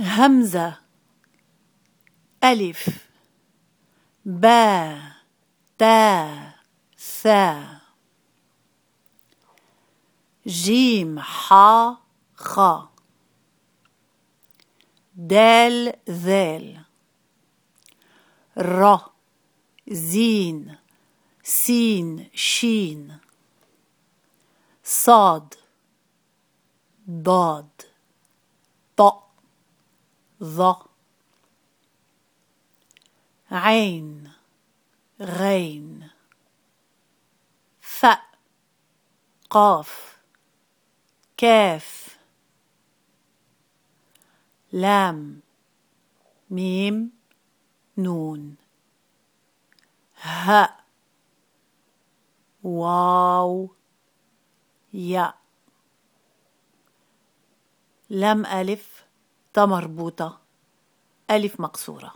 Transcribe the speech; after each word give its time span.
همزة 0.00 0.78
ألف 2.44 3.06
با 4.26 4.98
تا 5.78 6.52
ثا 6.98 7.80
جيم 10.46 11.18
حا 11.18 11.96
خا 12.34 12.88
دال 15.28 15.92
ذال. 16.10 16.84
را 18.56 19.10
زين 19.90 20.78
سين 21.42 22.30
شين. 22.34 23.20
صاد 24.82 25.54
ضاد. 27.24 27.89
ظ. 30.42 30.86
عين. 33.50 34.30
غين. 35.20 36.10
ف 37.80 38.06
قاف. 39.50 40.18
كاف. 41.36 42.18
لام. 44.72 45.40
ميم. 46.50 47.10
نون. 47.98 48.56
ه. 50.22 50.66
واو. 52.62 53.74
يا 54.92 55.34
لم 58.10 58.46
ألف. 58.46 59.09
ت 59.54 59.58
مربوطة 59.58 60.40
ألف 61.30 61.60
مقصورة. 61.60 62.14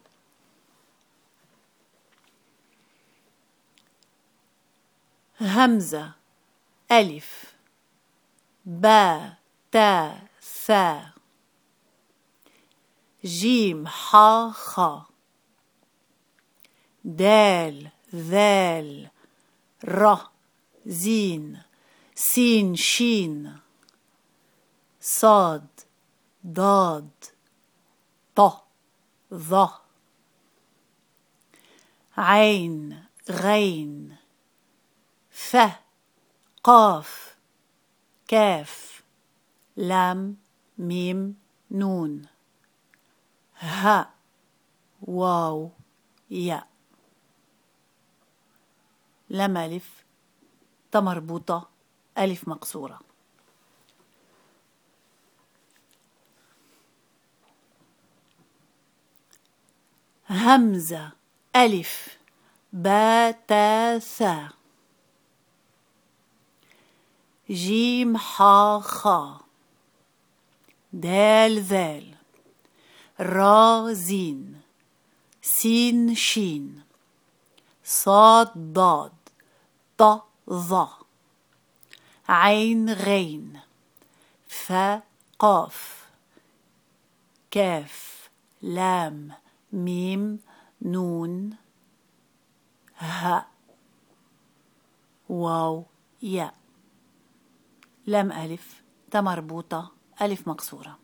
همزة. 5.41 6.15
ألف. 6.91 7.55
با. 8.67 9.33
تا. 9.73 10.19
ثا 10.43 11.13
جيم. 13.25 13.87
حا. 13.87 14.51
خا 14.51 15.07
دال. 17.05 17.91
ذال. 18.15 19.11
ر. 19.85 20.17
زين. 20.87 21.63
سين. 22.15 22.77
شين. 22.77 23.61
صاد. 25.01 25.84
ضاد. 26.47 27.11
ط. 28.35 28.41
ظ. 29.35 29.69
عين. 32.17 33.05
غين. 33.31 34.17
ف. 35.31 35.57
قاف. 36.63 37.37
كاف. 38.29 39.03
لام. 39.77 40.37
ميم. 40.79 41.35
نون. 41.71 42.27
ه. 43.63 44.05
واو. 45.03 45.71
يا 46.31 46.65
لم 49.31 49.57
ألف. 49.57 50.05
ت 50.93 50.97
مربوطة. 50.97 51.69
ألف 52.19 52.49
مقصورة. 52.49 53.14
همزة 60.35 61.13
ألف 61.57 62.17
با 62.73 63.35
تا 63.49 63.99
ثا 63.99 64.49
جيم 67.51 68.17
حا 68.17 68.81
خا. 68.81 69.41
دال 70.93 71.61
ذال. 71.61 72.15
را 73.19 73.93
زين. 73.93 74.63
سين 75.43 76.15
شين. 76.15 76.85
صاد 77.85 78.53
ضاد. 78.75 79.13
ط 79.99 80.03
ظ 80.51 80.73
عين 82.29 82.93
غين. 82.93 83.61
ف 84.49 84.73
قاف. 85.39 86.07
كاف 87.51 88.29
لام. 88.63 89.44
ميم 89.75 90.39
نون 90.83 91.57
ه 92.99 93.47
واو 95.29 95.87
ياء 96.23 96.55
لام 98.07 98.33
ألف 98.33 98.83
ت 99.11 99.17
مربوطة 99.17 99.93
ألف 100.23 100.49
مقصورة 100.49 100.99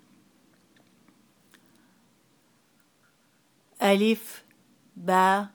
ألف 3.83 4.45
با 4.97 5.47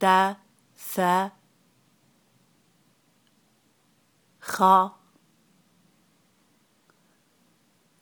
تا 0.00 0.36
ثا 0.76 1.32
خا 4.40 5.00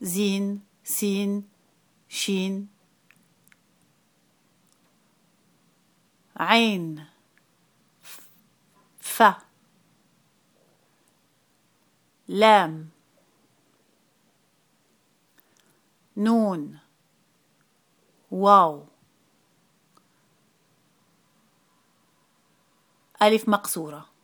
زين 0.00 0.62
سين 0.84 1.48
شين 2.08 2.68
عين 6.38 7.04
ف 9.00 9.22
لام 12.28 12.90
نون 16.16 16.78
واو. 18.30 18.86
ألف 23.22 23.48
مقصورة. 23.48 24.17